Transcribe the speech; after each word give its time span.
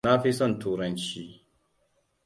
Nafi 0.05 0.31
son 0.37 0.53
turanci. 0.61 1.25